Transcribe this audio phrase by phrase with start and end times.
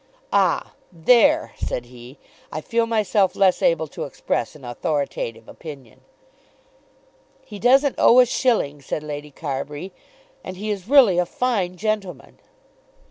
[0.33, 2.17] "Ah, there," said he,
[2.51, 6.01] "I feel myself less able to express an authoritative opinion."
[7.45, 9.93] "He doesn't owe a shilling," said Lady Carbury,
[10.43, 12.39] "and he is really a fine gentleman."